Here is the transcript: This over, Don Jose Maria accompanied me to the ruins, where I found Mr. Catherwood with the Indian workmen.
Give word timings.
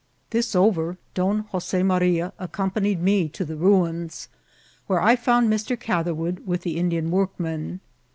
This 0.31 0.55
over, 0.55 0.97
Don 1.13 1.41
Jose 1.51 1.83
Maria 1.83 2.33
accompanied 2.39 3.03
me 3.03 3.29
to 3.29 3.45
the 3.45 3.55
ruins, 3.55 4.29
where 4.87 4.99
I 4.99 5.15
found 5.15 5.47
Mr. 5.53 5.79
Catherwood 5.79 6.47
with 6.47 6.63
the 6.63 6.77
Indian 6.77 7.11
workmen. 7.11 7.81